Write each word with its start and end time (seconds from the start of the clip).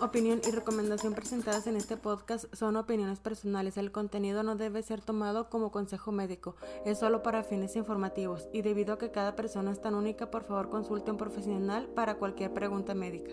Opinión 0.00 0.40
y 0.46 0.52
recomendación 0.52 1.12
presentadas 1.12 1.66
en 1.66 1.74
este 1.74 1.96
podcast 1.96 2.44
son 2.54 2.76
opiniones 2.76 3.18
personales. 3.18 3.76
El 3.76 3.90
contenido 3.90 4.44
no 4.44 4.54
debe 4.54 4.80
ser 4.84 5.00
tomado 5.00 5.50
como 5.50 5.72
consejo 5.72 6.12
médico, 6.12 6.54
es 6.84 6.98
solo 6.98 7.24
para 7.24 7.42
fines 7.42 7.74
informativos 7.74 8.48
y 8.52 8.62
debido 8.62 8.94
a 8.94 8.98
que 8.98 9.10
cada 9.10 9.34
persona 9.34 9.72
es 9.72 9.80
tan 9.80 9.96
única, 9.96 10.30
por 10.30 10.44
favor 10.44 10.68
consulte 10.68 11.10
un 11.10 11.16
profesional 11.16 11.88
para 11.96 12.14
cualquier 12.14 12.54
pregunta 12.54 12.94
médica. 12.94 13.32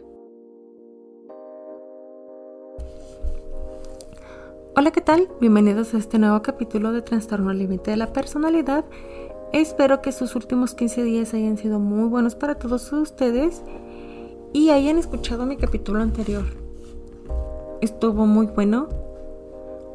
Hola, 4.75 4.89
¿qué 4.91 5.01
tal? 5.01 5.29
Bienvenidos 5.39 5.93
a 5.93 5.99
este 5.99 6.17
nuevo 6.17 6.41
capítulo 6.41 6.93
de 6.93 7.03
Trastorno 7.03 7.53
Límite 7.53 7.91
de 7.91 7.97
la 7.97 8.11
Personalidad. 8.11 8.85
Espero 9.53 10.01
que 10.01 10.11
sus 10.11 10.35
últimos 10.35 10.73
15 10.73 11.03
días 11.03 11.35
hayan 11.35 11.59
sido 11.59 11.77
muy 11.79 12.09
buenos 12.09 12.33
para 12.33 12.55
todos 12.55 12.91
ustedes 12.91 13.61
y 14.55 14.69
hayan 14.69 14.97
escuchado 14.97 15.45
mi 15.45 15.57
capítulo 15.57 16.01
anterior. 16.01 16.45
Estuvo 17.81 18.25
muy 18.25 18.45
bueno. 18.45 18.87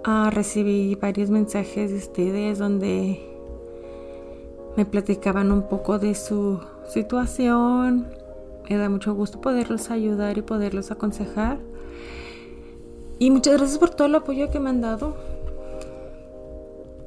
Ah, 0.05 0.28
recibí 0.30 0.95
varios 0.96 1.30
mensajes 1.30 1.91
de 1.91 1.96
ustedes 1.96 2.59
donde 2.59 3.26
me 4.76 4.85
platicaban 4.85 5.51
un 5.51 5.62
poco 5.62 5.98
de 5.98 6.15
su 6.15 6.60
situación. 6.87 8.09
Me 8.68 8.76
da 8.76 8.90
mucho 8.90 9.15
gusto 9.15 9.40
poderlos 9.40 9.90
ayudar 9.90 10.37
y 10.37 10.43
poderlos 10.43 10.90
aconsejar. 10.90 11.57
Y 13.18 13.30
muchas 13.30 13.57
gracias 13.57 13.79
por 13.79 13.88
todo 13.88 14.09
el 14.09 14.15
apoyo 14.15 14.51
que 14.51 14.60
me 14.60 14.68
han 14.68 14.82
dado. 14.82 15.16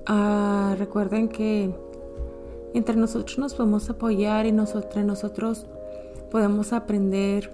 Ah, 0.08 0.73
recuerden 0.80 1.30
que 1.30 1.72
entre 2.73 2.95
nosotros 2.95 3.38
nos 3.38 3.53
podemos 3.53 3.91
apoyar 3.91 4.47
y 4.47 4.52
nosotros, 4.52 5.06
nosotros 5.06 5.67
podemos 6.34 6.73
aprender 6.73 7.52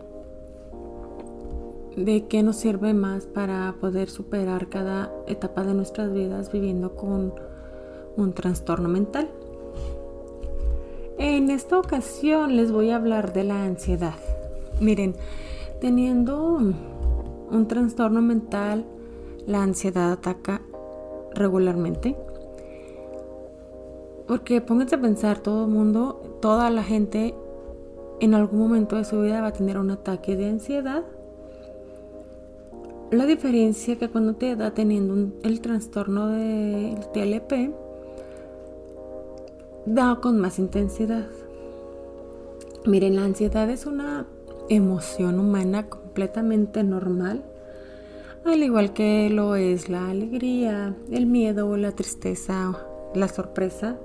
de 1.98 2.28
qué 2.30 2.44
nos 2.44 2.56
sirve 2.56 2.94
más 2.94 3.26
para 3.26 3.76
poder 3.82 4.10
superar 4.10 4.70
cada 4.70 5.12
etapa 5.28 5.66
de 5.66 5.74
nuestras 5.74 6.14
vidas 6.14 6.50
viviendo 6.50 6.96
con 6.96 7.34
un 8.16 8.32
trastorno 8.32 8.88
mental. 8.88 9.30
En 11.18 11.50
esta 11.50 11.78
ocasión 11.78 12.56
les 12.56 12.72
voy 12.72 12.92
a 12.92 12.96
hablar 12.96 13.34
de 13.34 13.44
la 13.44 13.66
ansiedad. 13.66 14.16
Miren, 14.80 15.14
teniendo 15.82 16.42
un 16.48 17.68
trastorno 17.68 18.22
mental, 18.22 18.86
la 19.46 19.62
ansiedad 19.62 20.14
ataca 20.14 20.62
regularmente. 21.36 22.16
Porque 24.26 24.62
pónganse 24.62 24.96
a 24.96 25.02
pensar, 25.02 25.40
todo 25.40 25.66
el 25.66 25.72
mundo, 25.72 26.38
toda 26.42 26.70
la 26.70 26.84
gente 26.84 27.36
en 28.20 28.34
algún 28.34 28.60
momento 28.60 28.96
de 28.98 29.06
su 29.06 29.22
vida 29.22 29.42
va 29.42 29.48
a 29.48 29.54
tener 29.54 29.78
un 29.78 29.92
ataque 29.92 30.36
de 30.36 30.50
ansiedad. 30.50 31.04
La 33.12 33.26
diferencia 33.26 33.98
que 33.98 34.10
cuando 34.10 34.36
te 34.36 34.56
da 34.56 34.72
teniendo 34.72 35.34
el 35.44 35.62
trastorno 35.62 36.28
del 36.28 37.00
TLP, 37.12 37.74
da 39.86 40.20
con 40.22 40.40
más 40.40 40.60
intensidad. 40.60 41.28
Miren, 42.86 43.16
la 43.16 43.24
ansiedad 43.24 43.70
es 43.70 43.86
una 43.86 44.26
emoción 44.70 45.40
humana 45.40 45.88
completamente 45.88 46.84
normal, 46.84 47.44
al 48.46 48.62
igual 48.64 48.94
que 48.94 49.30
lo 49.30 49.56
es 49.56 49.90
la 49.90 50.10
alegría, 50.10 50.96
el 51.12 51.26
miedo, 51.26 51.76
la 51.78 51.92
tristeza, 51.92 52.78
la 53.16 53.28
sorpresa 53.28 53.98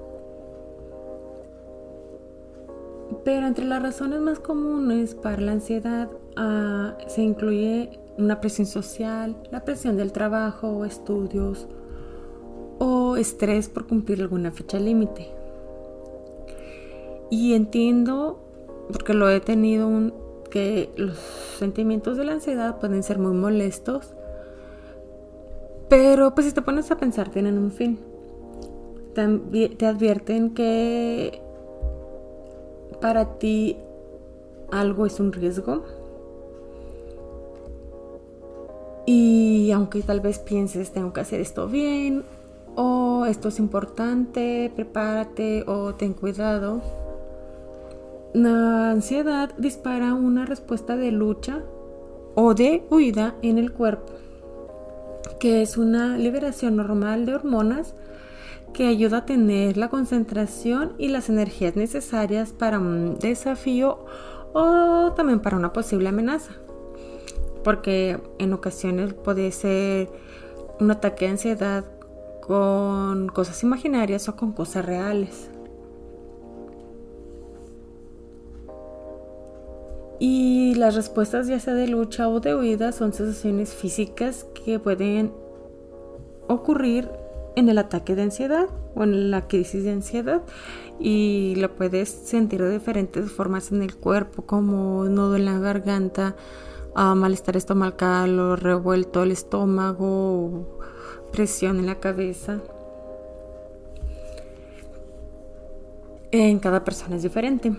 Pero 3.24 3.46
entre 3.46 3.64
las 3.64 3.82
razones 3.82 4.20
más 4.20 4.38
comunes 4.38 5.14
para 5.14 5.40
la 5.40 5.52
ansiedad 5.52 6.10
ah, 6.36 6.96
se 7.06 7.22
incluye 7.22 7.98
una 8.18 8.40
presión 8.40 8.66
social, 8.66 9.36
la 9.50 9.64
presión 9.64 9.96
del 9.96 10.12
trabajo 10.12 10.68
o 10.68 10.84
estudios 10.84 11.66
o 12.78 13.16
estrés 13.16 13.68
por 13.68 13.86
cumplir 13.86 14.20
alguna 14.20 14.52
fecha 14.52 14.78
límite. 14.78 15.32
Y 17.30 17.54
entiendo, 17.54 18.38
porque 18.92 19.14
lo 19.14 19.28
he 19.30 19.40
tenido, 19.40 20.12
que 20.50 20.90
los 20.96 21.16
sentimientos 21.58 22.16
de 22.16 22.24
la 22.24 22.32
ansiedad 22.32 22.78
pueden 22.78 23.02
ser 23.02 23.18
muy 23.18 23.32
molestos, 23.32 24.14
pero 25.88 26.34
pues 26.34 26.46
si 26.46 26.52
te 26.52 26.62
pones 26.62 26.90
a 26.90 26.96
pensar 26.96 27.30
tienen 27.30 27.58
un 27.58 27.72
fin. 27.72 27.98
te 29.14 29.86
advierten 29.86 30.54
que 30.54 31.43
para 33.04 33.36
ti 33.36 33.76
algo 34.72 35.04
es 35.04 35.20
un 35.20 35.30
riesgo. 35.30 35.84
Y 39.04 39.70
aunque 39.72 40.00
tal 40.00 40.20
vez 40.20 40.38
pienses, 40.38 40.90
tengo 40.90 41.12
que 41.12 41.20
hacer 41.20 41.42
esto 41.42 41.68
bien, 41.68 42.24
o 42.76 43.26
esto 43.26 43.48
es 43.48 43.58
importante, 43.58 44.72
prepárate 44.74 45.64
o 45.66 45.94
ten 45.94 46.14
cuidado. 46.14 46.80
La 48.32 48.92
ansiedad 48.92 49.50
dispara 49.58 50.14
una 50.14 50.46
respuesta 50.46 50.96
de 50.96 51.12
lucha 51.12 51.60
o 52.34 52.54
de 52.54 52.84
huida 52.88 53.34
en 53.42 53.58
el 53.58 53.70
cuerpo, 53.70 54.14
que 55.38 55.60
es 55.60 55.76
una 55.76 56.16
liberación 56.16 56.76
normal 56.76 57.26
de 57.26 57.34
hormonas 57.34 57.94
que 58.74 58.88
ayuda 58.88 59.18
a 59.18 59.24
tener 59.24 59.78
la 59.78 59.88
concentración 59.88 60.92
y 60.98 61.08
las 61.08 61.30
energías 61.30 61.76
necesarias 61.76 62.52
para 62.52 62.78
un 62.78 63.18
desafío 63.18 64.04
o 64.52 65.12
también 65.16 65.40
para 65.40 65.56
una 65.56 65.72
posible 65.72 66.10
amenaza. 66.10 66.52
Porque 67.62 68.20
en 68.38 68.52
ocasiones 68.52 69.14
puede 69.14 69.50
ser 69.52 70.10
un 70.78 70.90
ataque 70.90 71.24
de 71.24 71.30
ansiedad 71.30 71.84
con 72.42 73.28
cosas 73.28 73.62
imaginarias 73.62 74.28
o 74.28 74.36
con 74.36 74.52
cosas 74.52 74.84
reales. 74.84 75.50
Y 80.18 80.74
las 80.74 80.94
respuestas 80.94 81.46
ya 81.46 81.58
sea 81.58 81.74
de 81.74 81.88
lucha 81.88 82.28
o 82.28 82.40
de 82.40 82.54
huida 82.54 82.92
son 82.92 83.12
sensaciones 83.12 83.72
físicas 83.72 84.46
que 84.64 84.78
pueden 84.78 85.32
ocurrir 86.48 87.08
en 87.56 87.68
el 87.68 87.78
ataque 87.78 88.14
de 88.14 88.22
ansiedad 88.22 88.66
o 88.94 89.04
en 89.04 89.30
la 89.30 89.46
crisis 89.46 89.84
de 89.84 89.92
ansiedad 89.92 90.42
y 90.98 91.54
lo 91.56 91.74
puedes 91.74 92.08
sentir 92.08 92.62
de 92.62 92.70
diferentes 92.70 93.30
formas 93.30 93.72
en 93.72 93.82
el 93.82 93.94
cuerpo 93.96 94.42
como 94.42 95.04
nudo 95.04 95.36
en 95.36 95.44
la 95.44 95.58
garganta, 95.58 96.36
uh, 96.96 97.14
malestar 97.14 97.56
estomacal 97.56 98.38
o 98.38 98.56
revuelto 98.56 99.22
el 99.22 99.32
estómago, 99.32 100.78
presión 101.32 101.78
en 101.78 101.86
la 101.86 102.00
cabeza. 102.00 102.60
En 106.30 106.58
cada 106.58 106.82
persona 106.82 107.16
es 107.16 107.22
diferente. 107.22 107.72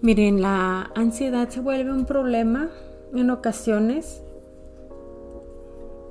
Miren, 0.00 0.40
la 0.40 0.90
ansiedad 0.94 1.48
se 1.48 1.60
vuelve 1.60 1.90
un 1.90 2.04
problema 2.04 2.70
en 3.14 3.30
ocasiones 3.30 4.22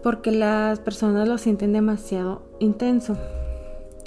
porque 0.05 0.31
las 0.31 0.79
personas 0.81 1.27
lo 1.27 1.39
sienten 1.39 1.73
demasiado 1.73 2.43
intenso, 2.59 3.17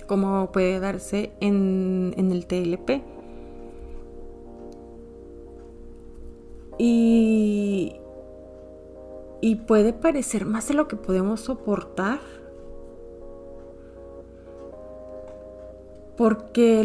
como 0.07 0.53
puede 0.53 0.79
darse 0.79 1.33
en, 1.41 2.15
el 2.17 2.47
TLP. 2.47 3.03
Y, 6.79 7.97
y 9.41 9.57
puede 9.57 9.93
parecer 9.93 10.45
más 10.45 10.69
de 10.69 10.75
lo 10.75 10.87
que 10.87 10.95
podemos 10.95 11.41
soportar. 11.41 12.21
Porque 16.19 16.85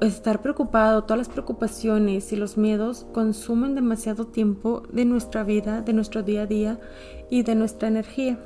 estar 0.00 0.42
preocupado, 0.42 1.04
todas 1.04 1.18
las 1.18 1.28
preocupaciones 1.28 2.32
y 2.32 2.36
los 2.36 2.56
miedos 2.56 3.06
consumen 3.12 3.76
demasiado 3.76 4.26
tiempo 4.26 4.82
de 4.90 5.04
nuestra 5.04 5.44
vida, 5.44 5.82
de 5.82 5.92
nuestro 5.92 6.24
día 6.24 6.42
a 6.42 6.46
día 6.46 6.80
y 7.30 7.44
de 7.44 7.54
nuestra 7.54 7.86
energía. 7.86 8.38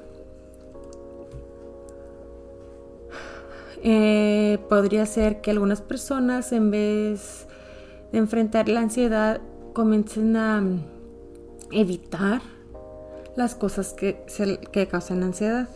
Eh, 3.82 4.58
podría 4.68 5.06
ser 5.06 5.40
que 5.40 5.50
algunas 5.50 5.80
personas 5.80 6.52
en 6.52 6.70
vez 6.70 7.46
de 8.12 8.18
enfrentar 8.18 8.68
la 8.68 8.80
ansiedad 8.80 9.40
comiencen 9.72 10.36
a 10.36 10.60
mm, 10.60 10.84
evitar 11.72 12.42
las 13.36 13.54
cosas 13.54 13.94
que, 13.94 14.22
que 14.70 14.86
causan 14.86 15.22
ansiedad. 15.22 15.68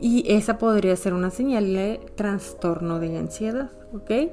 Y 0.00 0.24
esa 0.32 0.58
podría 0.58 0.96
ser 0.96 1.14
una 1.14 1.30
señal 1.30 1.72
de 1.72 2.00
trastorno 2.14 2.98
de 2.98 3.16
ansiedad, 3.16 3.70
¿ok? 3.94 4.32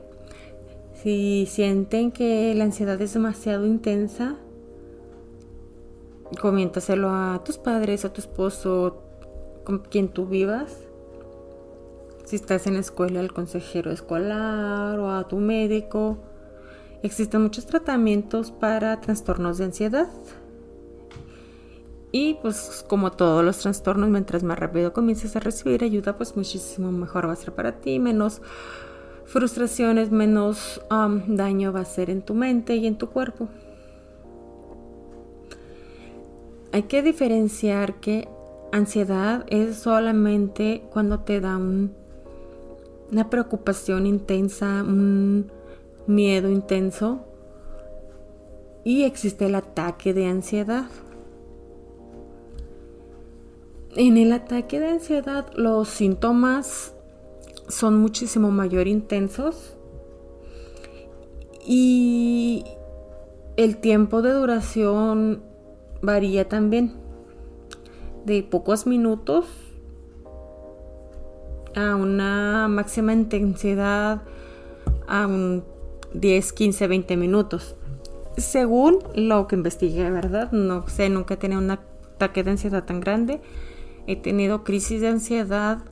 Si 0.94 1.48
sienten 1.50 2.12
que 2.12 2.54
la 2.56 2.66
ansiedad 2.66 3.02
es 3.02 3.13
demasiado 3.13 3.66
intensa, 3.66 4.38
coméntaselo 6.40 7.10
a 7.10 7.42
tus 7.44 7.58
padres, 7.58 8.06
a 8.06 8.13
tu 8.13 8.22
esposo, 8.22 9.02
con 9.63 9.80
quien 9.80 10.10
tú 10.10 10.28
vivas. 10.28 10.78
Si 12.25 12.36
estás 12.36 12.68
en 12.68 12.75
la 12.75 12.80
escuela, 12.80 13.19
al 13.19 13.34
consejero 13.34 13.92
escolar 13.92 15.00
o 15.00 15.12
a 15.12 15.28
tu 15.28 15.38
médico. 15.38 16.18
Existen 17.04 17.42
muchos 17.42 17.66
tratamientos 17.66 18.52
para 18.52 19.02
trastornos 19.02 19.58
de 19.58 19.66
ansiedad. 19.66 20.08
Y 22.12 22.36
pues 22.42 22.84
como 22.88 23.12
todos 23.12 23.44
los 23.44 23.60
trastornos, 23.60 24.10
mientras 24.10 24.44
más 24.44 24.60
rápido 24.60 24.92
comiences 24.92 25.36
a 25.36 25.40
recibir 25.40 25.84
ayuda, 25.84 26.18
pues 26.18 26.36
muchísimo 26.36 26.92
mejor 26.92 27.28
va 27.28 27.34
a 27.34 27.38
ser 27.38 27.54
para 27.54 27.80
ti, 27.80 28.00
menos 28.00 28.42
frustraciones, 29.25 30.12
menos 30.12 30.81
daño 31.28 31.72
va 31.72 31.81
a 31.81 31.86
ser 31.86 32.10
en 32.10 32.22
tu 32.22 32.34
mente 32.34 32.75
y 32.75 32.86
en 32.86 32.98
tu 32.98 33.10
cuerpo. 33.10 33.48
Hay 36.74 36.84
que 36.84 37.02
diferenciar 37.02 37.96
que 38.02 38.28
ansiedad 38.74 39.46
es 39.48 39.78
solamente 39.78 40.84
cuando 40.92 41.19
te 41.19 41.40
da 41.40 41.58
una 41.58 43.30
preocupación 43.30 44.06
intensa, 44.06 44.84
un 44.84 45.52
miedo 46.08 46.50
intenso 46.50 47.25
y 48.84 49.04
existe 49.04 49.46
el 49.46 49.56
ataque 49.56 50.13
de 50.13 50.28
ansiedad. 50.28 50.86
En 53.96 54.18
el 54.18 54.32
ataque 54.32 54.80
de 54.80 54.88
ansiedad 54.88 55.48
los 55.56 55.90
síntomas 55.90 56.94
son 57.68 58.00
muchísimo 58.00 58.50
mayor 58.50 58.88
intensos 58.88 59.76
y 61.66 62.64
el 63.58 63.78
tiempo 63.78 64.22
de 64.22 64.32
duración 64.32 65.44
varía 66.02 66.48
también 66.48 66.94
de 68.26 68.44
pocos 68.44 68.88
minutos 68.88 69.46
a 71.76 71.96
una 71.96 72.70
máxima 72.70 73.12
intensidad 73.12 74.22
a 75.08 75.28
un 75.28 75.66
10, 76.14 76.54
15, 76.54 76.88
20 76.88 77.18
minutos. 77.18 77.76
Según 78.38 79.00
lo 79.16 79.48
que 79.48 79.56
investigué, 79.56 80.10
¿verdad? 80.10 80.52
No 80.54 80.88
sé, 80.88 81.10
nunca 81.10 81.34
he 81.34 81.38
tenido 81.38 81.60
un 81.60 81.72
ataque 81.72 82.44
de 82.44 82.52
ansiedad 82.52 82.86
tan 82.86 83.02
grande. 83.02 83.42
He 84.07 84.15
tenido 84.15 84.63
crisis 84.63 85.01
de 85.01 85.09
ansiedad 85.09 85.83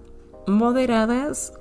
moderadas 0.47 1.53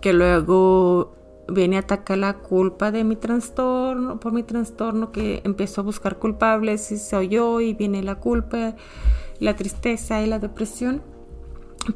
que 0.00 0.12
luego 0.12 1.14
viene 1.48 1.76
a 1.76 1.80
atacar 1.80 2.18
la 2.18 2.34
culpa 2.38 2.90
de 2.90 3.04
mi 3.04 3.16
trastorno, 3.16 4.18
por 4.20 4.32
mi 4.32 4.42
trastorno, 4.42 5.12
que 5.12 5.40
empezó 5.44 5.80
a 5.80 5.84
buscar 5.84 6.18
culpables 6.18 6.90
y 6.92 6.98
se 6.98 7.16
oyó 7.16 7.60
y 7.60 7.74
viene 7.74 8.02
la 8.02 8.16
culpa, 8.16 8.74
la 9.38 9.56
tristeza 9.56 10.22
y 10.22 10.26
la 10.26 10.38
depresión. 10.38 11.02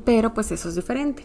Pero 0.04 0.34
pues 0.34 0.50
eso 0.52 0.68
es 0.68 0.74
diferente. 0.74 1.24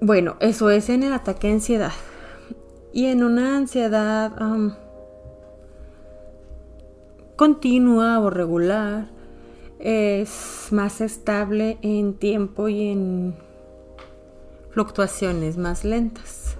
Bueno, 0.00 0.36
eso 0.40 0.70
es 0.70 0.88
en 0.88 1.04
el 1.04 1.12
ataque 1.12 1.46
de 1.46 1.54
ansiedad. 1.54 1.92
Y 2.92 3.06
en 3.06 3.22
una 3.22 3.56
ansiedad 3.56 4.32
continua 7.42 8.20
o 8.20 8.30
regular, 8.30 9.08
es 9.80 10.68
más 10.70 11.00
estable 11.00 11.76
en 11.82 12.14
tiempo 12.14 12.68
y 12.68 12.90
en 12.90 13.34
fluctuaciones 14.70 15.56
más 15.56 15.84
lentas. 15.84 16.56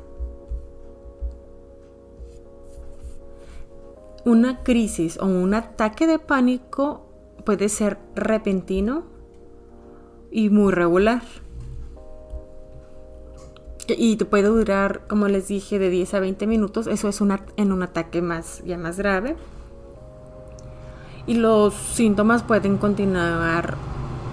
Una 4.24 4.64
crisis 4.64 5.18
o 5.18 5.26
un 5.26 5.54
ataque 5.54 6.08
de 6.08 6.18
pánico 6.18 7.06
puede 7.44 7.68
ser 7.68 7.98
repentino 8.16 9.04
y 10.32 10.50
muy 10.50 10.72
regular. 10.72 11.22
Y 13.86 14.16
puede 14.16 14.48
durar, 14.48 15.06
como 15.06 15.28
les 15.28 15.46
dije, 15.46 15.78
de 15.78 15.90
10 15.90 16.14
a 16.14 16.18
20 16.18 16.48
minutos. 16.48 16.88
Eso 16.88 17.08
es 17.08 17.20
en 17.20 17.70
un 17.70 17.82
ataque 17.84 18.20
más, 18.20 18.64
ya 18.64 18.76
más 18.78 18.98
grave 18.98 19.36
y 21.26 21.34
los 21.34 21.74
síntomas 21.74 22.42
pueden 22.42 22.78
continuar 22.78 23.76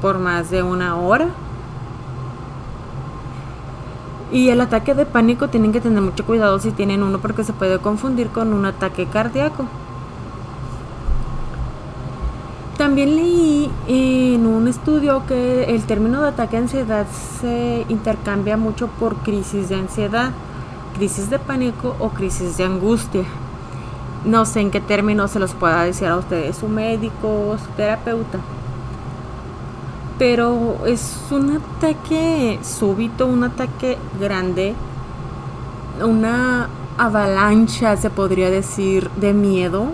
por 0.01 0.17
más 0.19 0.49
de 0.49 0.63
una 0.63 0.97
hora. 0.97 1.27
Y 4.31 4.49
el 4.49 4.61
ataque 4.61 4.93
de 4.93 5.05
pánico 5.05 5.49
tienen 5.49 5.71
que 5.71 5.81
tener 5.81 6.01
mucho 6.01 6.25
cuidado 6.25 6.59
si 6.59 6.71
tienen 6.71 7.03
uno 7.03 7.19
porque 7.19 7.43
se 7.43 7.53
puede 7.53 7.79
confundir 7.79 8.29
con 8.29 8.53
un 8.53 8.65
ataque 8.65 9.07
cardíaco. 9.07 9.65
También 12.77 13.15
leí 13.15 13.69
en 13.87 14.45
un 14.45 14.67
estudio 14.67 15.23
que 15.27 15.65
el 15.65 15.83
término 15.83 16.21
de 16.21 16.29
ataque 16.29 16.55
de 16.55 16.63
ansiedad 16.63 17.07
se 17.41 17.85
intercambia 17.89 18.55
mucho 18.55 18.87
por 18.87 19.17
crisis 19.17 19.67
de 19.67 19.75
ansiedad, 19.75 20.31
crisis 20.95 21.29
de 21.29 21.39
pánico 21.39 21.95
o 21.99 22.09
crisis 22.09 22.55
de 22.55 22.63
angustia 22.63 23.25
no 24.25 24.45
sé 24.45 24.61
en 24.61 24.71
qué 24.71 24.81
términos 24.81 25.31
se 25.31 25.39
los 25.39 25.53
pueda 25.53 25.83
decir 25.83 26.07
a 26.07 26.17
ustedes, 26.17 26.57
su 26.57 26.67
médico, 26.67 27.57
su 27.57 27.71
terapeuta. 27.71 28.39
Pero 30.17 30.85
es 30.85 31.17
un 31.31 31.57
ataque 31.57 32.59
súbito, 32.61 33.25
un 33.25 33.45
ataque 33.45 33.97
grande, 34.19 34.75
una 36.01 36.67
avalancha, 36.97 37.95
se 37.95 38.09
podría 38.09 38.49
decir, 38.49 39.09
de 39.11 39.33
miedo 39.33 39.85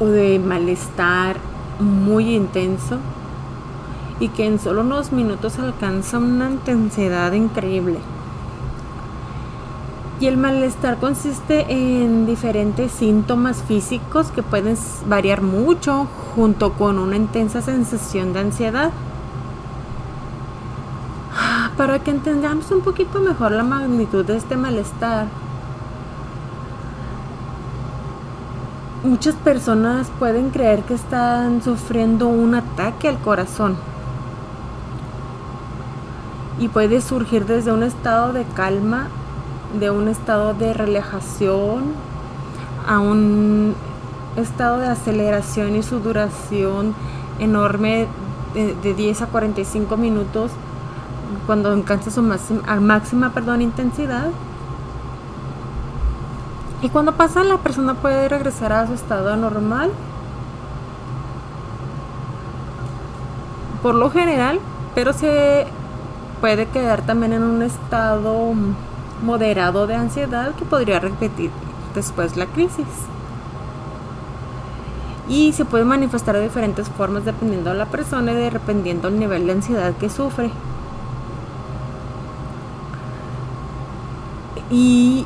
o 0.00 0.06
de 0.06 0.40
malestar 0.40 1.36
muy 1.78 2.34
intenso 2.34 2.98
y 4.18 4.28
que 4.28 4.46
en 4.46 4.58
solo 4.58 4.82
unos 4.82 5.12
minutos 5.12 5.58
alcanza 5.58 6.18
una 6.18 6.50
intensidad 6.50 7.32
increíble. 7.32 7.98
Y 10.20 10.26
el 10.26 10.36
malestar 10.36 10.98
consiste 10.98 11.64
en 11.70 12.26
diferentes 12.26 12.92
síntomas 12.92 13.62
físicos 13.62 14.30
que 14.30 14.42
pueden 14.42 14.76
variar 15.06 15.40
mucho 15.40 16.06
junto 16.36 16.74
con 16.74 16.98
una 16.98 17.16
intensa 17.16 17.62
sensación 17.62 18.34
de 18.34 18.40
ansiedad. 18.40 18.90
Para 21.78 22.00
que 22.00 22.10
entendamos 22.10 22.70
un 22.70 22.82
poquito 22.82 23.18
mejor 23.20 23.52
la 23.52 23.62
magnitud 23.62 24.22
de 24.22 24.36
este 24.36 24.58
malestar, 24.58 25.24
muchas 29.02 29.36
personas 29.36 30.10
pueden 30.18 30.50
creer 30.50 30.82
que 30.82 30.92
están 30.92 31.62
sufriendo 31.62 32.28
un 32.28 32.54
ataque 32.54 33.08
al 33.08 33.18
corazón 33.20 33.78
y 36.58 36.68
puede 36.68 37.00
surgir 37.00 37.46
desde 37.46 37.72
un 37.72 37.82
estado 37.82 38.34
de 38.34 38.44
calma 38.44 39.08
de 39.78 39.90
un 39.90 40.08
estado 40.08 40.54
de 40.54 40.72
relajación 40.74 41.94
a 42.88 42.98
un 42.98 43.74
estado 44.36 44.78
de 44.78 44.88
aceleración 44.88 45.76
y 45.76 45.82
su 45.82 46.00
duración 46.00 46.94
enorme 47.38 48.06
de, 48.54 48.94
10 48.94 49.22
a 49.22 49.26
45 49.26 49.96
minutos 49.96 50.50
cuando 51.46 51.70
alcanza 51.72 52.10
su 52.10 52.22
máxima, 52.22 52.62
máxima 52.80 53.30
perdón, 53.30 53.62
intensidad. 53.62 54.28
Y 56.82 56.88
cuando 56.88 57.12
pasa 57.12 57.44
la 57.44 57.58
persona 57.58 57.94
puede 57.94 58.28
regresar 58.28 58.72
a 58.72 58.86
su 58.86 58.94
estado 58.94 59.36
normal. 59.36 59.90
Por 63.82 63.94
lo 63.94 64.10
general, 64.10 64.60
pero 64.94 65.12
se 65.12 65.66
puede 66.40 66.66
quedar 66.66 67.02
también 67.02 67.32
en 67.32 67.42
un 67.42 67.62
estado 67.62 68.52
moderado 69.22 69.86
de 69.86 69.94
ansiedad 69.94 70.54
que 70.54 70.64
podría 70.64 71.00
repetir 71.00 71.50
después 71.94 72.36
la 72.36 72.46
crisis. 72.46 72.86
Y 75.28 75.52
se 75.52 75.64
puede 75.64 75.84
manifestar 75.84 76.34
de 76.34 76.42
diferentes 76.42 76.88
formas 76.88 77.24
dependiendo 77.24 77.70
de 77.70 77.76
la 77.76 77.86
persona 77.86 78.32
y 78.32 78.34
dependiendo 78.34 79.08
del 79.08 79.20
nivel 79.20 79.46
de 79.46 79.52
ansiedad 79.52 79.94
que 79.94 80.10
sufre. 80.10 80.50
Y 84.70 85.24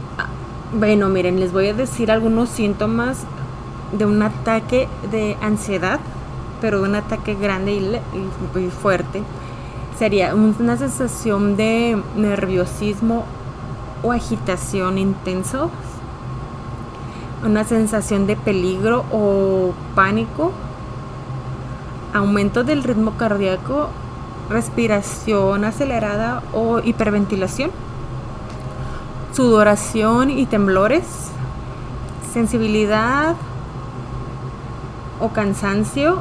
bueno, 0.79 1.09
miren, 1.09 1.41
les 1.41 1.53
voy 1.53 1.69
a 1.69 1.75
decir 1.75 2.11
algunos 2.11 2.49
síntomas 2.49 3.25
de 3.97 4.07
un 4.07 4.23
ataque 4.23 4.89
de 5.11 5.37
ansiedad, 5.41 6.01
pero 6.61 6.81
de 6.83 6.89
un 6.89 6.95
ataque 6.97 7.35
grande 7.35 7.73
y, 7.73 8.59
y 8.59 8.71
fuerte. 8.71 9.23
Sería 9.99 10.35
una 10.35 10.77
sensación 10.77 11.57
de 11.57 12.03
nerviosismo 12.17 13.25
o 14.05 14.13
agitación 14.13 14.99
intenso, 14.99 15.71
una 17.45 17.65
sensación 17.65 18.27
de 18.27 18.37
peligro 18.37 19.05
o 19.11 19.73
pánico, 19.95 20.53
aumento 22.13 22.63
del 22.63 22.85
ritmo 22.85 23.13
cardíaco, 23.17 23.89
respiración 24.51 25.65
acelerada 25.65 26.43
o 26.53 26.81
hiperventilación, 26.81 27.71
sudoración 29.33 30.31
y 30.31 30.47
temblores, 30.47 31.05
sensibilidad 32.33 33.35
o 35.21 35.31
cansancio 35.31 36.19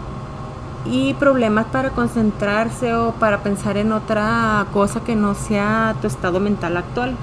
y 0.86 1.14
problemas 1.16 1.66
para 1.66 1.92
concentrarse 1.92 2.96
o 2.96 3.12
para 3.12 3.44
pensar 3.44 3.78
en 3.78 3.92
otra 3.92 4.66
cosa 4.74 5.02
que 5.02 5.16
no 5.16 5.36
sea 5.36 5.96
tu 6.02 6.08
estado 6.08 6.40
mental 6.40 6.78
actual. 6.78 7.16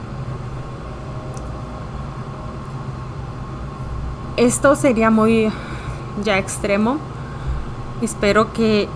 Esto 4.40 4.74
sería 4.74 5.10
muy 5.10 5.52
ya 6.24 6.38
extremo. 6.38 6.96
Espero 8.00 8.54
que 8.54 8.88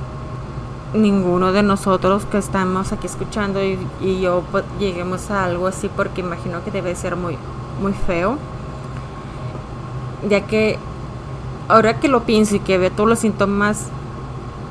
ninguno 0.95 1.53
de 1.53 1.63
nosotros 1.63 2.25
que 2.25 2.39
estamos 2.39 2.93
aquí 2.93 3.07
escuchando 3.07 3.61
y, 3.63 3.77
yo 4.23 4.43
pues, 4.51 4.65
lleguemos 4.81 5.31
a 5.31 5.45
algo 5.45 5.67
así 5.67 5.91
porque 5.95 6.23
imagino 6.23 6.65
que 6.65 6.71
debe 6.71 6.97
ser 6.97 7.17
muy 7.17 7.37
muy 7.83 7.93
feo 7.93 8.39
ya 10.31 10.47
que 10.47 10.79
ahora 11.69 12.01
que 12.01 12.09
lo 12.09 12.23
pienso 12.23 12.57
y 12.57 12.61
que 12.61 12.79
veo 12.79 12.93
todos 12.93 13.09
los 13.11 13.19
síntomas 13.19 13.89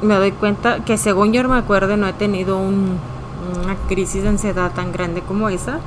me 0.02 0.16
doy 0.16 0.32
cuenta 0.32 0.84
que 0.84 0.98
según 0.98 1.34
yo 1.34 1.48
me 1.48 1.58
acuerdo 1.58 1.98
no 1.98 2.08
he 2.08 2.14
tenido 2.14 2.58
una 2.58 3.76
crisis 3.88 4.24
de 4.24 4.30
ansiedad 4.30 4.72
tan 4.72 4.92
grande 4.92 5.22
como 5.22 5.50
esa 5.50 5.82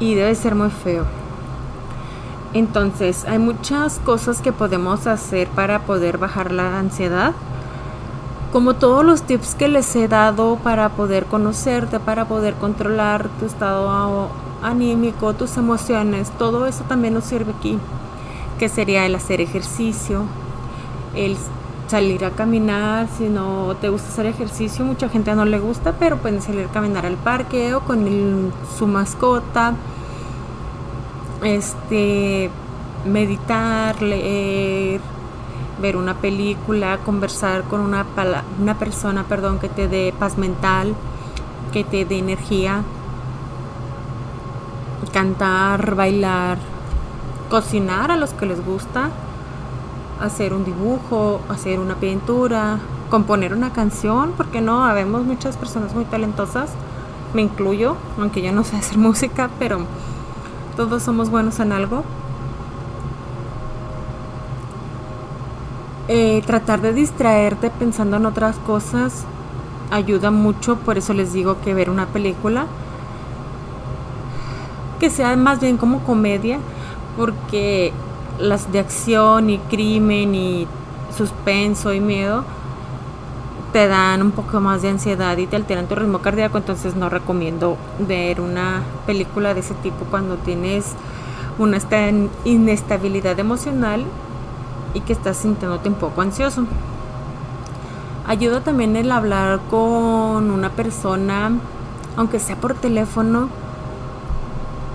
y 0.00 0.14
debe 0.14 0.34
ser 0.34 0.54
muy 0.54 0.70
feo. 0.70 1.04
Entonces 2.54 3.24
hay 3.26 3.38
muchas 3.38 3.98
cosas 3.98 4.40
que 4.40 4.52
podemos 4.52 5.06
hacer 5.06 5.48
para 5.48 5.80
poder 5.80 6.18
bajar 6.18 6.52
la 6.52 6.78
ansiedad 6.78 7.34
como 8.52 8.74
todos 8.74 9.04
los 9.04 9.22
tips 9.22 9.54
que 9.54 9.68
les 9.68 9.94
he 9.96 10.08
dado 10.08 10.56
para 10.56 10.88
poder 10.90 11.26
conocerte, 11.26 12.00
para 12.00 12.26
poder 12.26 12.54
controlar 12.54 13.28
tu 13.38 13.44
estado 13.44 14.30
anímico, 14.62 15.34
tus 15.34 15.58
emociones, 15.58 16.30
todo 16.38 16.66
eso 16.66 16.84
también 16.84 17.12
nos 17.12 17.24
sirve 17.24 17.52
aquí, 17.58 17.78
que 18.58 18.70
sería 18.70 19.04
el 19.04 19.14
hacer 19.14 19.42
ejercicio, 19.42 20.22
el 21.14 21.36
salir 21.88 22.24
a 22.24 22.30
caminar, 22.30 23.08
si 23.16 23.28
no 23.28 23.76
te 23.80 23.88
gusta 23.88 24.08
hacer 24.08 24.26
ejercicio, 24.26 24.84
mucha 24.84 25.08
gente 25.08 25.34
no 25.34 25.44
le 25.44 25.58
gusta, 25.58 25.92
pero 25.92 26.16
pueden 26.16 26.42
salir 26.42 26.66
a 26.66 26.72
caminar 26.72 27.06
al 27.06 27.16
parque 27.16 27.74
o 27.74 27.80
con 27.80 28.52
su 28.76 28.86
mascota, 28.86 29.74
este, 31.42 32.50
meditar, 33.04 34.02
leer, 34.02 35.00
ver 35.80 35.96
una 35.96 36.14
película, 36.14 36.98
conversar 37.04 37.64
con 37.64 37.80
una, 37.80 38.04
una 38.60 38.78
persona, 38.78 39.24
perdón, 39.24 39.58
que 39.58 39.68
te 39.68 39.88
dé 39.88 40.12
paz 40.18 40.38
mental, 40.38 40.94
que 41.72 41.84
te 41.84 42.04
dé 42.04 42.18
energía, 42.18 42.82
cantar, 45.12 45.94
bailar, 45.94 46.58
cocinar 47.48 48.10
a 48.10 48.16
los 48.16 48.32
que 48.32 48.46
les 48.46 48.64
gusta, 48.64 49.10
hacer 50.20 50.52
un 50.52 50.64
dibujo, 50.64 51.40
hacer 51.48 51.78
una 51.78 51.96
pintura, 51.96 52.78
componer 53.10 53.52
una 53.52 53.72
canción, 53.72 54.32
porque 54.36 54.60
no, 54.60 54.84
habemos 54.84 55.24
muchas 55.24 55.56
personas 55.56 55.94
muy 55.94 56.04
talentosas, 56.04 56.70
me 57.34 57.42
incluyo, 57.42 57.96
aunque 58.18 58.42
yo 58.42 58.52
no 58.52 58.64
sé 58.64 58.76
hacer 58.76 58.98
música, 58.98 59.50
pero 59.58 59.80
todos 60.76 61.02
somos 61.02 61.30
buenos 61.30 61.60
en 61.60 61.72
algo. 61.72 62.04
Eh, 66.08 66.42
tratar 66.46 66.80
de 66.82 66.92
distraerte 66.92 67.68
pensando 67.68 68.16
en 68.16 68.26
otras 68.26 68.56
cosas 68.58 69.24
ayuda 69.90 70.30
mucho, 70.30 70.76
por 70.76 70.98
eso 70.98 71.12
les 71.14 71.32
digo 71.32 71.60
que 71.62 71.74
ver 71.74 71.90
una 71.90 72.06
película 72.06 72.66
que 75.00 75.10
sea 75.10 75.36
más 75.36 75.60
bien 75.60 75.76
como 75.76 76.00
comedia, 76.00 76.58
porque 77.16 77.92
las 78.38 78.70
de 78.72 78.80
acción 78.80 79.50
y 79.50 79.58
crimen 79.58 80.34
y 80.34 80.66
suspenso 81.16 81.92
y 81.92 82.00
miedo 82.00 82.44
te 83.72 83.88
dan 83.88 84.22
un 84.22 84.30
poco 84.30 84.58
más 84.60 84.82
de 84.82 84.88
ansiedad 84.88 85.36
y 85.36 85.46
te 85.46 85.56
alteran 85.56 85.86
tu 85.86 85.94
ritmo 85.94 86.20
cardíaco, 86.20 86.56
entonces 86.56 86.96
no 86.96 87.10
recomiendo 87.10 87.76
ver 87.98 88.40
una 88.40 88.82
película 89.04 89.52
de 89.52 89.60
ese 89.60 89.74
tipo 89.74 90.06
cuando 90.10 90.36
tienes 90.36 90.94
una 91.58 91.78
inestabilidad 92.44 93.38
emocional 93.38 94.04
y 94.94 95.00
que 95.00 95.12
estás 95.12 95.36
sintiéndote 95.36 95.90
un 95.90 95.96
poco 95.96 96.22
ansioso. 96.22 96.64
Ayuda 98.26 98.60
también 98.62 98.96
el 98.96 99.12
hablar 99.12 99.60
con 99.68 100.50
una 100.50 100.70
persona, 100.70 101.52
aunque 102.16 102.40
sea 102.40 102.56
por 102.56 102.74
teléfono. 102.74 103.48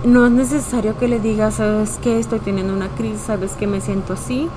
No 0.04 0.26
es 0.26 0.32
necesario 0.32 0.98
que 0.98 1.06
le 1.06 1.20
digas, 1.20 1.54
sabes 1.54 1.98
que 2.02 2.18
estoy 2.18 2.40
teniendo 2.40 2.74
una 2.74 2.88
crisis, 2.88 3.20
sabes 3.20 3.52
que 3.52 3.68
me 3.68 3.80
siento 3.80 4.14
así, 4.14 4.48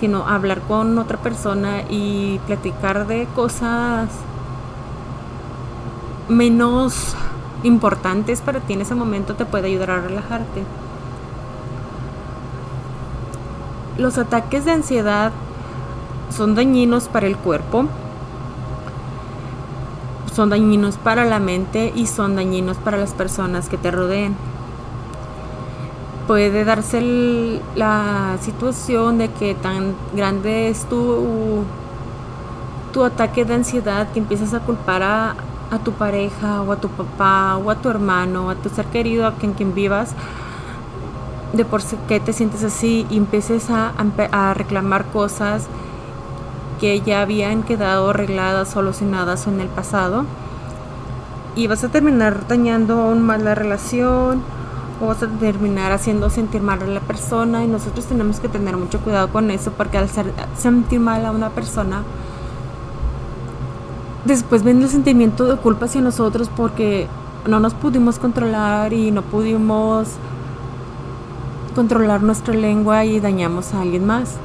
sino 0.00 0.28
hablar 0.28 0.60
con 0.60 0.98
otra 0.98 1.16
persona 1.16 1.80
y 1.88 2.38
platicar 2.46 3.06
de 3.06 3.26
cosas 3.34 4.10
menos 6.28 7.16
importantes 7.62 8.42
para 8.42 8.60
ti 8.60 8.74
en 8.74 8.82
ese 8.82 8.94
momento 8.94 9.34
te 9.34 9.46
puede 9.46 9.68
ayudar 9.68 9.92
a 9.92 10.00
relajarte. 10.02 10.62
Los 13.96 14.18
ataques 14.18 14.66
de 14.66 14.72
ansiedad 14.72 15.32
son 16.36 16.54
dañinos 16.54 17.08
para 17.08 17.26
el 17.26 17.38
cuerpo, 17.38 17.86
son 20.34 20.50
dañinos 20.50 20.98
para 20.98 21.24
la 21.24 21.38
mente 21.38 21.94
y 21.96 22.06
son 22.06 22.36
dañinos 22.36 22.76
para 22.76 22.98
las 22.98 23.14
personas 23.14 23.70
que 23.70 23.78
te 23.78 23.90
rodeen. 23.90 24.49
Puede 26.30 26.64
darse 26.64 27.60
la 27.74 28.36
situación 28.40 29.18
de 29.18 29.32
que 29.32 29.56
tan 29.56 29.96
grande 30.14 30.68
es 30.68 30.84
tu, 30.84 31.64
tu 32.92 33.02
ataque 33.02 33.44
de 33.44 33.54
ansiedad 33.54 34.06
que 34.12 34.20
empiezas 34.20 34.54
a 34.54 34.60
culpar 34.60 35.02
a, 35.02 35.34
tu 35.82 35.90
pareja 35.90 36.62
o 36.62 36.70
a 36.70 36.76
tu 36.76 36.88
papá 36.88 37.56
o 37.56 37.68
a 37.68 37.74
tu 37.74 37.88
hermano 37.88 38.46
o 38.46 38.50
a 38.50 38.54
tu 38.54 38.68
ser 38.68 38.86
querido 38.86 39.26
a 39.26 39.34
quien, 39.34 39.54
quien 39.54 39.74
vivas 39.74 40.14
de 41.52 41.64
por 41.64 41.82
qué 42.06 42.20
te 42.20 42.32
sientes 42.32 42.62
así 42.62 43.08
y 43.10 43.16
empieces 43.16 43.68
a, 43.68 43.92
a 44.30 44.54
reclamar 44.54 45.06
cosas 45.06 45.66
que 46.78 47.00
ya 47.00 47.22
habían 47.22 47.64
quedado 47.64 48.10
arregladas, 48.10 48.68
solucionadas 48.68 49.48
en 49.48 49.60
el 49.60 49.66
pasado 49.66 50.26
y 51.56 51.66
vas 51.66 51.82
a 51.82 51.88
terminar 51.88 52.46
dañando 52.46 53.00
aún 53.00 53.20
más 53.20 53.42
la 53.42 53.56
relación 53.56 54.59
vas 55.06 55.22
a 55.22 55.28
terminar 55.28 55.92
haciendo 55.92 56.30
sentir 56.30 56.62
mal 56.62 56.82
a 56.82 56.86
la 56.86 57.00
persona 57.00 57.64
y 57.64 57.68
nosotros 57.68 58.06
tenemos 58.06 58.40
que 58.40 58.48
tener 58.48 58.76
mucho 58.76 59.00
cuidado 59.00 59.28
con 59.28 59.50
eso 59.50 59.72
porque 59.72 59.98
al 59.98 60.08
sentir 60.56 61.00
mal 61.00 61.24
a 61.24 61.30
una 61.30 61.50
persona 61.50 62.02
después 64.24 64.62
viene 64.62 64.84
el 64.84 64.90
sentimiento 64.90 65.44
de 65.46 65.56
culpa 65.56 65.86
hacia 65.86 66.00
nosotros 66.00 66.50
porque 66.54 67.08
no 67.46 67.60
nos 67.60 67.74
pudimos 67.74 68.18
controlar 68.18 68.92
y 68.92 69.10
no 69.10 69.22
pudimos 69.22 70.08
controlar 71.74 72.22
nuestra 72.22 72.54
lengua 72.54 73.04
y 73.04 73.20
dañamos 73.20 73.72
a 73.74 73.80
alguien 73.80 74.04
más. 74.04 74.36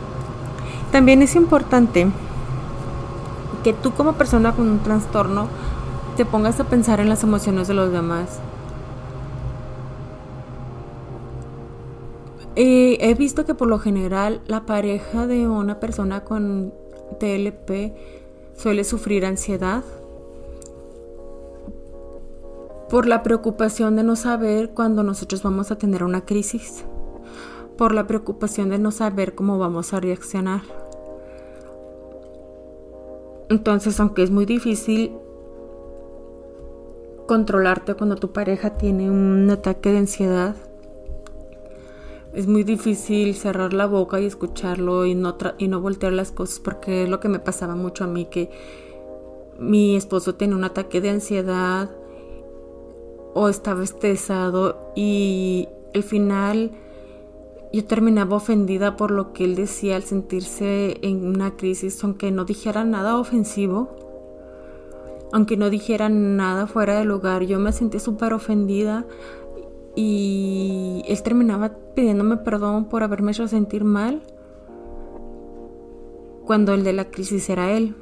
También 0.91 1.21
es 1.21 1.35
importante 1.35 2.07
que 3.63 3.73
tú 3.73 3.91
como 3.91 4.13
persona 4.13 4.53
con 4.53 4.69
un 4.69 4.79
trastorno 4.79 5.47
te 6.15 6.23
pongas 6.23 6.59
a 6.59 6.63
pensar 6.63 6.99
en 6.99 7.09
las 7.09 7.23
emociones 7.23 7.67
de 7.67 7.73
los 7.73 7.91
demás. 7.91 8.39
He 12.57 13.13
visto 13.15 13.45
que 13.45 13.53
por 13.53 13.67
lo 13.67 13.79
general 13.79 14.41
la 14.47 14.65
pareja 14.65 15.27
de 15.27 15.47
una 15.47 15.79
persona 15.79 16.23
con 16.23 16.73
TLP 17.19 17.93
suele 18.55 18.83
sufrir 18.83 19.25
ansiedad 19.25 19.83
por 22.89 23.07
la 23.07 23.23
preocupación 23.23 23.95
de 23.97 24.03
no 24.03 24.15
saber 24.15 24.69
cuándo 24.69 25.03
nosotros 25.03 25.43
vamos 25.43 25.71
a 25.71 25.77
tener 25.77 26.03
una 26.03 26.25
crisis 26.25 26.85
por 27.77 27.93
la 27.93 28.07
preocupación 28.07 28.69
de 28.69 28.79
no 28.79 28.91
saber 28.91 29.35
cómo 29.35 29.57
vamos 29.57 29.93
a 29.93 29.99
reaccionar. 29.99 30.61
Entonces, 33.49 33.99
aunque 33.99 34.23
es 34.23 34.31
muy 34.31 34.45
difícil 34.45 35.11
controlarte 37.27 37.95
cuando 37.95 38.15
tu 38.15 38.31
pareja 38.31 38.77
tiene 38.77 39.11
un 39.11 39.49
ataque 39.49 39.91
de 39.91 39.97
ansiedad, 39.97 40.55
es 42.35 42.47
muy 42.47 42.63
difícil 42.63 43.33
cerrar 43.33 43.73
la 43.73 43.85
boca 43.85 44.19
y 44.19 44.25
escucharlo 44.25 45.05
y 45.05 45.15
no, 45.15 45.37
y 45.57 45.69
no 45.69 45.79
voltear 45.79 46.11
las 46.11 46.31
cosas 46.31 46.59
porque 46.59 47.03
es 47.03 47.09
lo 47.09 47.21
que 47.21 47.29
me 47.29 47.39
pasaba 47.39 47.75
mucho 47.75 48.03
a 48.03 48.07
mí, 48.07 48.25
que 48.25 48.49
mi 49.57 49.95
esposo 49.95 50.35
tenía 50.35 50.55
un 50.55 50.65
ataque 50.65 50.99
de 50.99 51.11
ansiedad 51.11 51.89
o 53.33 53.47
estaba 53.47 53.83
estresado 53.83 54.91
y 54.95 55.69
al 55.93 56.03
final 56.03 56.71
yo 57.71 57.85
terminaba 57.85 58.35
ofendida 58.35 58.97
por 58.97 59.11
lo 59.11 59.31
que 59.31 59.45
él 59.45 59.55
decía 59.55 59.95
al 59.95 60.03
sentirse 60.03 60.97
en 61.01 61.25
una 61.25 61.55
crisis, 61.55 62.03
aunque 62.03 62.31
no 62.31 62.43
dijera 62.43 62.83
nada 62.83 63.17
ofensivo, 63.17 63.95
aunque 65.31 65.55
no 65.55 65.69
dijera 65.69 66.09
nada 66.09 66.67
fuera 66.67 66.99
de 66.99 67.05
lugar, 67.05 67.43
yo 67.43 67.59
me 67.59 67.71
sentí 67.71 67.99
súper 67.99 68.33
ofendida 68.33 69.05
y 69.95 71.03
él 71.07 71.23
terminaba 71.23 71.71
pidiéndome 71.95 72.37
perdón 72.37 72.85
por 72.85 73.03
haberme 73.03 73.31
hecho 73.31 73.47
sentir 73.47 73.83
mal, 73.83 74.21
cuando 76.45 76.73
el 76.73 76.83
de 76.83 76.93
la 76.93 77.05
crisis 77.05 77.49
era 77.49 77.71
él. 77.71 77.95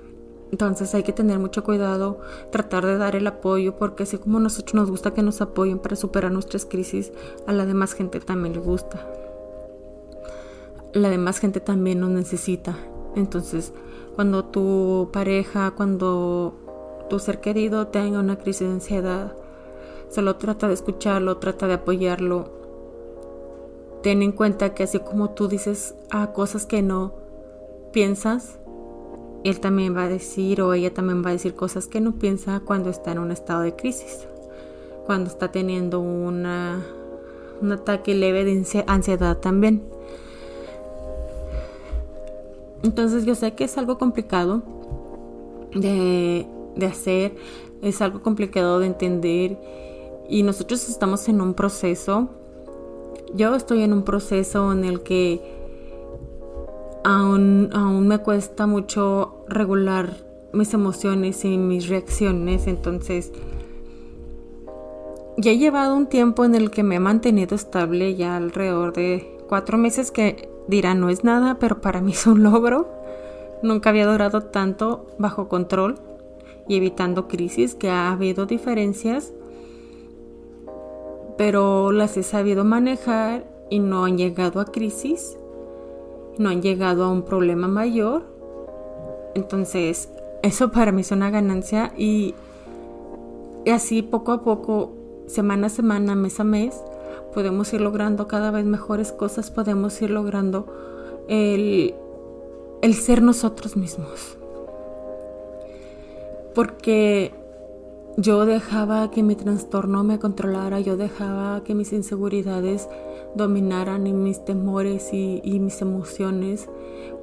Entonces 0.52 0.94
hay 0.94 1.02
que 1.02 1.14
tener 1.14 1.40
mucho 1.40 1.64
cuidado, 1.64 2.20
tratar 2.52 2.86
de 2.86 2.98
dar 2.98 3.16
el 3.16 3.26
apoyo, 3.26 3.76
porque 3.76 4.04
así 4.04 4.18
como 4.18 4.40
nosotros 4.40 4.76
nos 4.76 4.92
gusta 4.92 5.14
que 5.14 5.24
nos 5.24 5.42
apoyen 5.42 5.80
para 5.80 5.96
superar 5.96 6.32
nuestras 6.32 6.66
crisis, 6.66 7.12
a 7.48 7.54
la 7.54 7.66
demás 7.66 7.94
gente 7.94 8.20
también 8.20 8.54
le 8.54 8.60
gusta. 8.60 9.08
La 10.94 11.10
demás 11.10 11.40
gente 11.40 11.60
también 11.60 12.00
nos 12.00 12.12
necesita. 12.12 12.76
Entonces, 13.16 13.74
cuando 14.16 14.46
tu 14.46 15.10
pareja, 15.12 15.72
cuando 15.72 16.54
tu 17.10 17.18
ser 17.18 17.42
querido 17.42 17.88
tenga 17.88 18.20
una 18.20 18.38
crisis 18.38 18.68
de 18.68 18.74
ansiedad, 18.76 19.36
solo 20.14 20.36
trata 20.36 20.68
de 20.68 20.76
escucharlo, 20.76 21.38
trata 21.38 21.68
de 21.68 21.74
apoyarlo. 21.74 22.46
Ten 24.04 24.22
en 24.22 24.32
cuenta 24.32 24.74
que 24.74 24.84
así 24.84 25.00
como 25.00 25.32
tú 25.32 25.48
dices 25.48 25.96
a 26.12 26.34
cosas 26.34 26.66
que 26.66 26.82
no 26.82 27.14
piensas, 27.92 28.60
él 29.44 29.60
también 29.60 29.96
va 29.96 30.04
a 30.04 30.10
decir 30.10 30.62
o 30.62 30.74
ella 30.74 30.94
también 30.94 31.24
va 31.24 31.30
a 31.30 31.34
decir 31.34 31.56
cosas 31.56 31.88
que 31.88 32.00
no 32.00 32.14
piensa 32.14 32.62
cuando 32.64 32.90
está 32.90 33.12
en 33.12 33.20
un 33.20 33.32
estado 33.32 33.62
de 33.62 33.76
crisis, 33.76 34.28
cuando 35.06 35.30
está 35.30 35.52
teniendo 35.52 36.00
una, 36.00 36.86
un 37.62 37.72
ataque 37.72 38.14
leve 38.14 38.46
de 38.46 38.84
ansiedad 38.88 39.38
también. 39.38 39.84
Entonces 42.84 43.26
yo 43.26 43.36
sé 43.36 43.54
que 43.54 43.64
es 43.64 43.78
algo 43.78 43.98
complicado 43.98 44.62
de 45.74 46.46
hacer, 46.86 47.36
es 47.82 48.02
algo 48.02 48.22
complicado 48.22 48.80
de 48.80 48.88
entender 48.88 49.58
y 50.28 50.44
nosotros 50.44 50.90
estamos 50.90 51.28
en 51.30 51.42
un 51.42 51.54
proceso. 51.54 52.30
Yo 53.34 53.56
estoy 53.56 53.82
en 53.82 53.94
un 53.94 54.04
proceso 54.04 54.72
en 54.72 54.84
el 54.84 55.02
que 55.02 55.42
aún, 57.04 57.70
aún 57.74 58.08
me 58.08 58.20
cuesta 58.20 58.68
mucho 58.68 59.44
regular 59.48 60.18
mis 60.54 60.74
emociones 60.74 61.44
y 61.46 61.58
mis 61.58 61.88
reacciones, 61.88 62.68
entonces 62.68 63.32
ya 65.38 65.52
he 65.52 65.58
llevado 65.58 65.96
un 65.96 66.08
tiempo 66.08 66.46
en 66.46 66.54
el 66.54 66.70
que 66.70 66.84
me 66.84 66.96
he 66.96 67.00
mantenido 67.00 67.56
estable 67.56 68.16
ya 68.16 68.38
alrededor 68.38 68.94
de 68.94 69.36
cuatro 69.50 69.78
meses 69.78 70.12
que 70.12 70.50
dirán 70.68 71.00
no 71.00 71.10
es 71.10 71.24
nada, 71.24 71.58
pero 71.60 71.82
para 71.82 72.02
mí 72.02 72.12
es 72.12 72.28
un 72.28 72.44
logro. 72.44 72.88
Nunca 73.64 73.90
había 73.90 74.06
durado 74.06 74.42
tanto 74.42 75.08
bajo 75.18 75.48
control 75.48 75.96
y 76.68 76.76
evitando 76.76 77.28
crisis, 77.28 77.76
que 77.76 77.90
ha 77.90 78.12
habido 78.12 78.46
diferencias, 78.46 79.34
pero 81.38 81.92
las 81.92 82.18
he 82.18 82.24
sabido 82.24 82.64
manejar 82.64 83.46
y 83.70 83.80
no 83.80 84.06
han 84.06 84.18
llegado 84.18 84.60
a 84.60 84.66
crisis, 84.66 85.38
no 86.38 86.50
han 86.50 86.62
llegado 86.62 87.04
a 87.04 87.10
un 87.10 87.24
problema 87.24 87.68
mayor. 87.68 88.24
Entonces, 89.36 90.10
eso 90.42 90.72
para 90.72 90.92
mí 90.92 91.02
es 91.02 91.12
una 91.12 91.32
ganancia 91.32 91.92
y, 91.98 92.36
así 93.72 94.02
poco 94.02 94.32
a 94.32 94.44
poco, 94.44 94.92
semana 95.28 95.68
a 95.68 95.70
semana, 95.70 96.16
mes 96.16 96.40
a 96.40 96.44
mes, 96.44 96.76
podemos 97.34 97.74
ir 97.74 97.82
logrando 97.82 98.28
cada 98.28 98.52
vez 98.52 98.66
mejores 98.66 99.12
cosas, 99.12 99.50
podemos 99.50 100.00
ir 100.02 100.12
logrando 100.12 100.68
el, 101.28 101.96
el 102.82 102.94
ser 102.94 103.22
nosotros 103.24 103.76
mismos. 103.76 104.38
Porque 106.54 107.32
yo 108.18 108.46
dejaba 108.46 109.10
que 109.10 109.24
mi 109.24 109.36
trastorno 109.36 110.04
me 110.04 110.20
controlara, 110.20 110.80
yo 110.80 110.98
dejaba 110.98 111.64
que 111.64 111.74
mis 111.74 111.94
inseguridades 111.94 112.88
dominaran 113.36 114.06
y 114.06 114.14
mis 114.14 114.46
temores 114.46 115.14
y, 115.14 115.42
mis 115.60 115.82
emociones, 115.82 116.70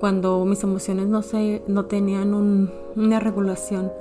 cuando 0.00 0.44
mis 0.44 0.64
emociones 0.64 1.07
no, 1.07 1.22
se, 1.22 1.62
no 1.68 1.87
tenían 1.87 2.35
una 2.96 3.20
regulación. 3.20 3.92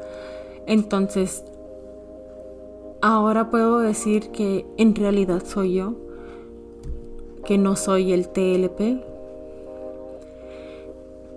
Entonces, 0.65 1.43
ahora 3.01 3.51
puedo 3.51 3.79
decir 3.79 4.31
que 4.31 4.65
en 4.77 4.95
realidad 4.95 5.43
soy 5.45 5.75
yo, 5.75 5.93
que 7.45 7.57
no 7.59 7.75
soy 7.75 8.13
el 8.13 8.29
TLP, 8.29 9.03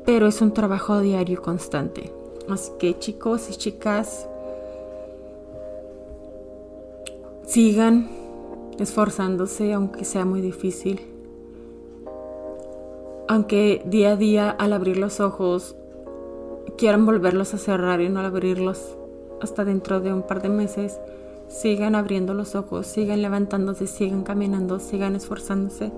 pero 0.07 0.27
es 0.27 0.41
un 0.41 0.53
trabajo 0.53 1.01
diario 1.01 1.43
constante. 1.43 2.11
Así 2.49 2.73
que 2.79 2.99
chicos 2.99 3.49
y 3.51 3.55
chicas, 3.55 4.29
sigan 7.53 8.09
esforzándose 8.79 9.75
aunque 9.75 10.07
sea 10.07 10.25
muy 10.25 10.41
difícil. 10.41 11.03
Aunque 13.29 13.83
día 13.85 14.13
a 14.13 14.17
día 14.17 14.49
al 14.49 14.73
abrir 14.73 14.97
los 14.97 15.21
ojos 15.21 15.77
quieran 16.79 17.05
volverlos 17.05 17.53
a 17.53 17.59
cerrar 17.59 18.01
y 18.01 18.09
no 18.09 18.21
abrirlos 18.21 18.97
hasta 19.43 19.67
dentro 19.67 20.01
de 20.01 20.15
un 20.15 20.23
par 20.23 20.41
de 20.41 20.49
meses, 20.49 20.99
sigan 21.47 21.95
abriendo 21.95 22.33
los 22.33 22.55
ojos, 22.55 22.87
sigan 22.87 23.21
levantándose, 23.21 23.87
sigan 23.87 24.23
caminando, 24.23 24.79
sigan 24.81 25.15
esforzándose. 25.15 25.93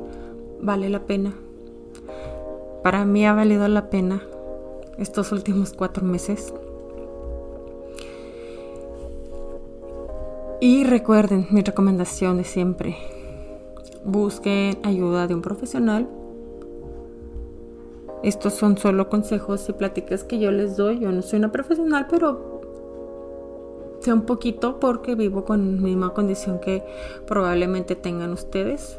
Vale 0.60 0.88
la 0.88 1.06
pena. 1.06 1.34
Para 2.82 3.04
mí 3.04 3.24
ha 3.26 3.32
valido 3.32 3.68
la 3.68 3.90
pena 3.90 4.24
estos 4.98 5.30
últimos 5.30 5.72
cuatro 5.72 6.04
meses. 6.04 6.52
Y 10.64 10.82
recuerden 10.82 11.46
mi 11.50 11.60
recomendación 11.60 12.38
de 12.38 12.44
siempre. 12.44 12.96
Busquen 14.02 14.78
ayuda 14.82 15.26
de 15.26 15.34
un 15.34 15.42
profesional. 15.42 16.08
Estos 18.22 18.54
son 18.54 18.78
solo 18.78 19.10
consejos 19.10 19.68
y 19.68 19.74
pláticas 19.74 20.24
que 20.24 20.38
yo 20.38 20.50
les 20.50 20.78
doy. 20.78 21.00
Yo 21.00 21.12
no 21.12 21.20
soy 21.20 21.40
una 21.40 21.52
profesional, 21.52 22.06
pero 22.08 22.62
sé 24.00 24.10
un 24.10 24.22
poquito 24.22 24.80
porque 24.80 25.14
vivo 25.14 25.44
con 25.44 25.76
la 25.76 25.82
misma 25.82 26.14
condición 26.14 26.58
que 26.60 26.82
probablemente 27.26 27.94
tengan 27.94 28.32
ustedes. 28.32 28.98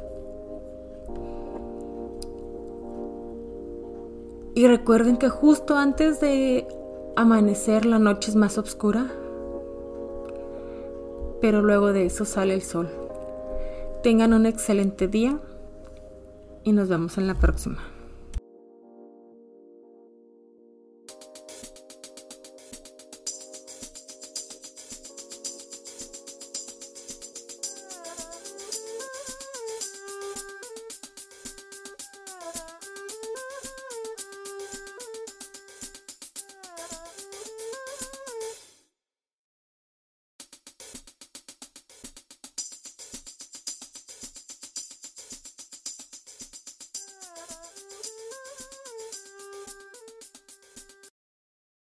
Y 4.53 4.67
recuerden 4.67 5.17
que 5.17 5.29
justo 5.29 5.75
antes 5.77 6.19
de 6.21 6.67
amanecer 7.15 7.87
la 7.87 7.97
noche 7.97 8.29
es 8.29 8.35
más 8.35 8.59
oscura, 8.59 9.11
pero 11.41 11.61
luego 11.61 11.93
de 11.93 12.05
eso 12.05 12.25
sale 12.25 12.53
el 12.53 12.61
sol. 12.61 12.89
Tengan 14.03 14.33
un 14.33 14.45
excelente 14.45 15.07
día 15.07 15.39
y 16.63 16.71
nos 16.71 16.89
vemos 16.89 17.17
en 17.17 17.27
la 17.27 17.35
próxima. 17.35 17.94